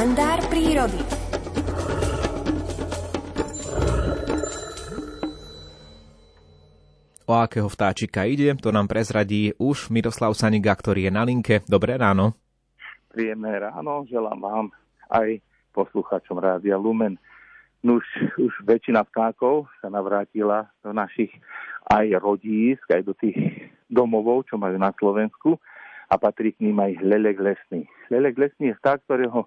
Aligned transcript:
kalendár 0.00 0.40
prírody. 0.48 0.96
O 7.28 7.36
akého 7.36 7.68
vtáčika 7.68 8.24
ide, 8.24 8.48
to 8.56 8.72
nám 8.72 8.88
prezradí 8.88 9.52
už 9.60 9.92
Miroslav 9.92 10.32
Saniga, 10.32 10.72
ktorý 10.72 11.04
je 11.04 11.12
na 11.12 11.20
linke. 11.28 11.60
Dobré 11.68 12.00
ráno. 12.00 12.32
Príjemné 13.12 13.60
ráno, 13.60 14.08
želám 14.08 14.40
vám 14.40 14.66
aj 15.12 15.36
poslucháčom 15.76 16.40
Rádia 16.40 16.80
Lumen. 16.80 17.20
Už, 17.84 18.00
už 18.40 18.56
väčšina 18.64 19.04
vtákov 19.04 19.68
sa 19.84 19.92
navrátila 19.92 20.72
do 20.80 20.96
našich 20.96 21.28
aj 21.92 22.08
rodísk, 22.16 22.88
aj 22.88 23.04
do 23.04 23.12
tých 23.12 23.36
domovov, 23.92 24.48
čo 24.48 24.56
majú 24.56 24.80
na 24.80 24.96
Slovensku 24.96 25.60
a 26.08 26.16
patrí 26.16 26.56
k 26.56 26.72
ním 26.72 26.80
aj 26.80 27.04
lelek 27.04 27.36
lesný. 27.36 27.84
Lelek 28.08 28.40
lesný 28.40 28.72
je 28.72 28.78
vták, 28.80 29.04
ktorého 29.04 29.44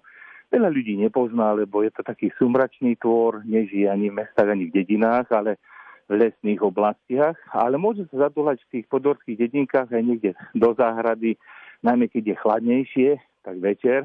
veľa 0.52 0.68
ľudí 0.72 0.98
nepozná, 1.00 1.54
lebo 1.54 1.84
je 1.84 1.92
to 1.94 2.02
taký 2.02 2.32
sumračný 2.36 2.96
tvor, 2.98 3.44
nežije 3.44 3.88
ani 3.88 4.10
v 4.10 4.24
mestách, 4.24 4.48
ani 4.50 4.68
v 4.68 4.74
dedinách, 4.82 5.28
ale 5.32 5.60
v 6.08 6.20
lesných 6.20 6.60
oblastiach, 6.60 7.36
ale 7.52 7.80
môže 7.80 8.04
sa 8.12 8.28
zatúľať 8.28 8.60
v 8.64 8.70
tých 8.76 8.86
podorských 8.92 9.40
dedinkách 9.40 9.88
aj 9.88 10.02
niekde 10.04 10.30
do 10.52 10.70
záhrady, 10.76 11.40
najmä 11.80 12.12
keď 12.12 12.22
je 12.32 12.40
chladnejšie, 12.44 13.10
tak 13.40 13.56
večer, 13.60 14.04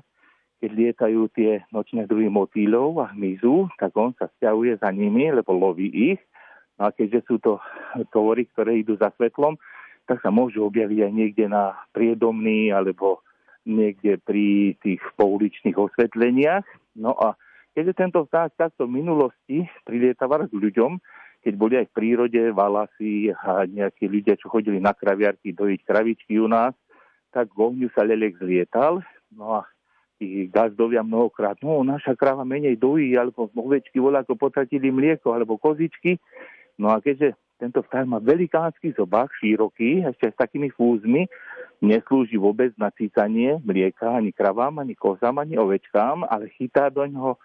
keď 0.60 0.72
lietajú 0.76 1.32
tie 1.32 1.64
nočné 1.72 2.04
druhy 2.08 2.28
motýlov 2.28 3.00
a 3.00 3.16
hmyzu, 3.16 3.72
tak 3.80 3.96
on 3.96 4.12
sa 4.20 4.28
stiahuje 4.36 4.80
za 4.84 4.92
nimi, 4.92 5.32
lebo 5.32 5.56
loví 5.56 5.88
ich. 6.16 6.20
No 6.76 6.88
a 6.88 6.96
keďže 6.96 7.28
sú 7.28 7.36
to 7.40 7.60
tvory, 8.12 8.48
ktoré 8.52 8.80
idú 8.80 9.00
za 9.00 9.12
svetlom, 9.16 9.56
tak 10.08 10.20
sa 10.20 10.32
môžu 10.32 10.68
objaviť 10.68 11.00
aj 11.08 11.12
niekde 11.16 11.46
na 11.48 11.80
priedomný 11.96 12.76
alebo 12.76 13.24
niekde 13.70 14.18
pri 14.18 14.74
tých 14.82 15.02
pouličných 15.16 15.78
osvetleniach. 15.78 16.66
No 16.98 17.14
a 17.14 17.38
keďže 17.78 17.94
tento 17.94 18.20
vták 18.26 18.58
takto 18.58 18.90
v 18.90 19.00
minulosti 19.06 19.70
prilietal 19.86 20.50
k 20.50 20.54
ľuďom, 20.54 20.98
keď 21.40 21.54
boli 21.56 21.74
aj 21.80 21.88
v 21.88 21.96
prírode 21.96 22.42
valasy 22.52 23.32
a 23.32 23.64
nejakí 23.64 24.12
ľudia, 24.12 24.36
čo 24.36 24.52
chodili 24.52 24.84
na 24.84 24.92
kraviarky 24.92 25.56
dojiť 25.56 25.80
kravičky 25.88 26.36
u 26.36 26.52
nás, 26.52 26.76
tak 27.32 27.54
v 27.56 27.72
ohňu 27.72 27.88
sa 27.96 28.04
lelek 28.04 28.36
zlietal. 28.42 29.00
No 29.32 29.64
a 29.64 29.70
tí 30.20 30.52
gazdovia 30.52 31.00
mnohokrát, 31.00 31.56
no 31.64 31.80
naša 31.86 32.12
kráva 32.20 32.44
menej 32.44 32.76
dojí, 32.76 33.16
alebo 33.16 33.48
ovečky 33.56 34.04
voľako 34.04 34.36
potratili 34.36 34.92
mlieko, 34.92 35.32
alebo 35.32 35.56
kozičky. 35.56 36.20
No 36.76 36.92
a 36.92 37.00
keďže 37.00 37.40
tento 37.56 37.80
vták 37.84 38.04
má 38.08 38.20
velikánsky 38.20 38.92
zobák, 38.96 39.32
široký, 39.40 40.04
ešte 40.08 40.32
s 40.32 40.36
takými 40.36 40.72
fúzmi, 40.76 41.28
neslúži 41.80 42.36
vôbec 42.36 42.76
na 42.76 42.92
cícanie 42.92 43.60
mlieka 43.64 44.12
ani 44.12 44.36
kravám, 44.36 44.80
ani 44.80 44.96
kozám, 44.96 45.40
ani 45.40 45.56
ovečkám, 45.56 46.28
ale 46.28 46.52
chytá 46.56 46.92
do 46.92 47.08
ňoho 47.08 47.40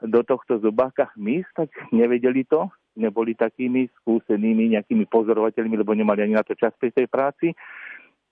do 0.00 0.24
tohto 0.24 0.56
zobáka 0.64 1.12
hmyz, 1.12 1.44
tak 1.52 1.68
nevedeli 1.92 2.48
to, 2.48 2.72
neboli 2.96 3.36
takými 3.36 3.92
skúsenými 4.00 4.72
nejakými 4.72 5.04
pozorovateľmi, 5.04 5.76
lebo 5.76 5.92
nemali 5.92 6.24
ani 6.24 6.34
na 6.40 6.44
to 6.46 6.56
čas 6.56 6.72
pri 6.80 6.88
tej 6.88 7.04
práci, 7.04 7.52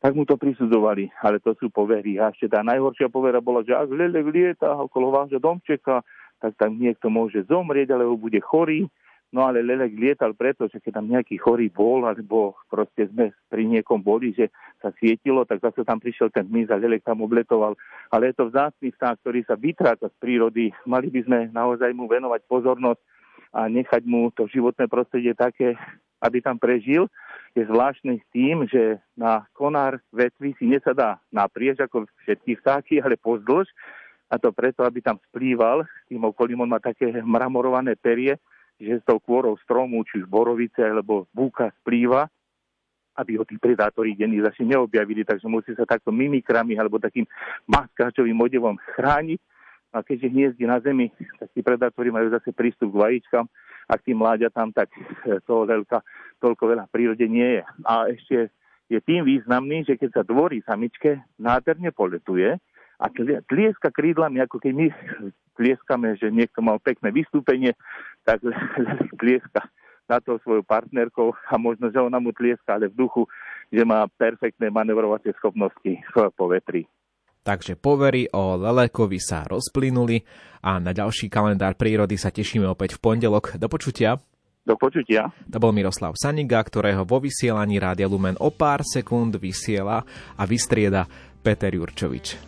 tak 0.00 0.16
mu 0.16 0.24
to 0.24 0.40
prisudzovali. 0.40 1.12
Ale 1.20 1.44
to 1.44 1.52
sú 1.60 1.68
povery. 1.68 2.16
A 2.16 2.32
ešte 2.32 2.48
tá 2.48 2.64
najhoršia 2.64 3.12
povera 3.12 3.44
bola, 3.44 3.60
že 3.66 3.76
ak 3.76 3.90
lelek 3.90 4.26
lieta 4.32 4.80
okolo 4.80 5.12
vášho 5.12 5.42
domčeka, 5.42 6.00
tak 6.38 6.54
tam 6.56 6.78
niekto 6.78 7.10
môže 7.12 7.44
zomrieť, 7.50 7.92
alebo 7.92 8.16
bude 8.16 8.38
chorý 8.40 8.88
No 9.28 9.44
ale 9.44 9.60
Lelek 9.60 9.92
lietal 9.92 10.32
preto, 10.32 10.72
že 10.72 10.80
keď 10.80 11.04
tam 11.04 11.12
nejaký 11.12 11.36
chorý 11.36 11.68
bol, 11.68 12.08
alebo 12.08 12.56
proste 12.72 13.12
sme 13.12 13.36
pri 13.52 13.68
niekom 13.68 14.00
boli, 14.00 14.32
že 14.32 14.48
sa 14.80 14.88
svietilo, 14.96 15.44
tak 15.44 15.60
zase 15.60 15.84
tam 15.84 16.00
prišiel 16.00 16.32
ten 16.32 16.48
hmyz 16.48 16.72
a 16.72 16.80
Lelek 16.80 17.04
tam 17.04 17.20
obletoval. 17.20 17.76
Ale 18.08 18.32
je 18.32 18.34
to 18.40 18.48
vzácný 18.48 18.88
vták, 18.96 19.20
ktorý 19.20 19.40
sa 19.44 19.60
vytráca 19.60 20.08
z 20.08 20.16
prírody. 20.16 20.72
Mali 20.88 21.12
by 21.12 21.20
sme 21.28 21.38
naozaj 21.52 21.92
mu 21.92 22.08
venovať 22.08 22.40
pozornosť 22.48 23.00
a 23.52 23.68
nechať 23.68 24.02
mu 24.08 24.32
to 24.32 24.48
životné 24.48 24.88
prostredie 24.88 25.36
také, 25.36 25.76
aby 26.24 26.40
tam 26.40 26.56
prežil. 26.56 27.12
Je 27.52 27.68
zvláštne 27.68 28.16
s 28.16 28.26
tým, 28.32 28.64
že 28.64 28.96
na 29.12 29.44
konár 29.52 30.00
vetví 30.08 30.56
si 30.56 30.64
nesadá 30.64 31.20
naprieč 31.28 31.76
ako 31.84 32.08
všetky 32.24 32.56
vtáky, 32.64 33.04
ale 33.04 33.20
pozdĺž. 33.20 33.68
A 34.28 34.36
to 34.36 34.52
preto, 34.52 34.84
aby 34.84 35.00
tam 35.00 35.16
splýval. 35.32 35.88
Tým 36.08 36.20
okolím 36.24 36.64
on 36.64 36.72
má 36.72 36.80
také 36.80 37.08
mramorované 37.24 37.96
perie, 37.96 38.36
že 38.78 39.02
s 39.02 39.04
tou 39.04 39.18
kôrou 39.18 39.58
stromu, 39.62 40.06
či 40.06 40.22
už 40.22 40.30
borovice 40.30 40.80
alebo 40.80 41.26
búka 41.34 41.74
splýva, 41.82 42.30
aby 43.18 43.34
ho 43.34 43.42
tí 43.42 43.58
predátori 43.58 44.14
denní 44.14 44.38
zase 44.38 44.62
neobjavili, 44.62 45.26
takže 45.26 45.50
musí 45.50 45.74
sa 45.74 45.82
takto 45.82 46.14
mimikrami 46.14 46.78
alebo 46.78 47.02
takým 47.02 47.26
maskáčovým 47.66 48.38
odevom 48.38 48.78
chrániť. 48.94 49.42
A 49.88 50.04
keďže 50.04 50.28
hniezdi 50.28 50.64
na 50.68 50.78
zemi, 50.84 51.08
tak 51.40 51.48
tí 51.56 51.64
predátori 51.64 52.12
majú 52.12 52.28
zase 52.28 52.52
prístup 52.52 52.92
k 52.92 53.00
vajíčkam 53.08 53.48
a 53.88 53.92
k 53.96 54.04
tým 54.12 54.20
mláďatám, 54.20 54.68
tak 54.76 54.92
e, 55.24 55.40
toho 55.48 55.64
veľká, 55.64 56.04
toľko 56.44 56.64
veľa 56.76 56.84
v 56.86 56.92
prírode 56.92 57.24
nie 57.24 57.56
je. 57.56 57.62
A 57.88 58.04
ešte 58.12 58.52
je 58.92 59.00
tým 59.00 59.24
významný, 59.24 59.88
že 59.88 59.96
keď 59.96 60.20
sa 60.20 60.22
dvorí 60.28 60.60
samičke, 60.60 61.24
nádherne 61.40 61.88
poletuje 61.96 62.60
a 63.00 63.06
tlieska 63.48 63.88
krídlami, 63.88 64.44
ako 64.44 64.60
keď 64.60 64.72
my 64.76 64.86
tlieskame, 65.58 66.14
že 66.14 66.30
niekto 66.30 66.62
mal 66.62 66.78
pekné 66.78 67.10
vystúpenie, 67.10 67.74
tak 68.28 68.44
tlieska 69.20 69.64
na 70.08 70.20
to 70.20 70.36
svojou 70.44 70.64
partnerkou 70.64 71.32
a 71.32 71.56
možno, 71.56 71.88
že 71.88 72.00
ona 72.00 72.20
mu 72.20 72.32
tlieska, 72.32 72.76
ale 72.76 72.88
v 72.88 72.96
duchu, 72.96 73.24
že 73.68 73.84
má 73.84 74.04
perfektné 74.08 74.72
manevrovacie 74.72 75.32
schopnosti 75.36 76.00
v 76.00 76.16
povetri. 76.36 76.88
Takže 77.44 77.80
povery 77.80 78.28
o 78.32 78.60
Lelekovi 78.60 79.16
sa 79.16 79.44
rozplynuli 79.48 80.20
a 80.64 80.76
na 80.76 80.92
ďalší 80.92 81.32
kalendár 81.32 81.80
prírody 81.80 82.20
sa 82.20 82.28
tešíme 82.28 82.68
opäť 82.68 83.00
v 83.00 83.04
pondelok. 83.04 83.56
Do 83.56 83.72
počutia. 83.72 84.20
Do 84.68 84.76
počutia. 84.76 85.32
To 85.48 85.56
bol 85.56 85.72
Miroslav 85.72 86.12
Saniga, 86.12 86.60
ktorého 86.60 87.08
vo 87.08 87.24
vysielaní 87.24 87.80
Rádia 87.80 88.04
Lumen 88.04 88.36
o 88.36 88.52
pár 88.52 88.84
sekúnd 88.84 89.40
vysiela 89.40 90.04
a 90.36 90.42
vystrieda 90.44 91.08
Peter 91.40 91.72
Jurčovič. 91.72 92.47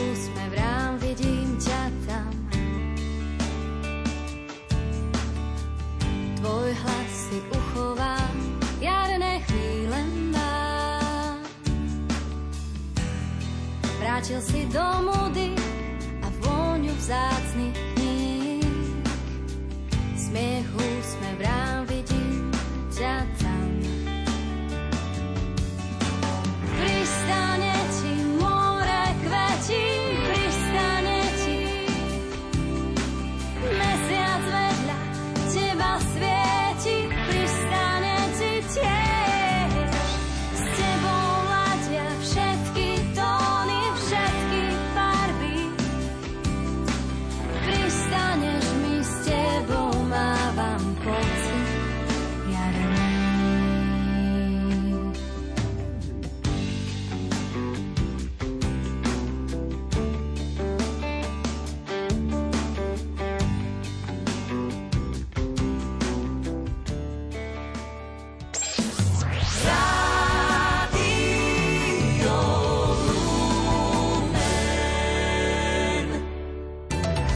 Vrátil 14.21 14.41
si 14.41 14.69
do 14.69 14.85
múdy, 15.01 15.57
vzácny 16.93 17.80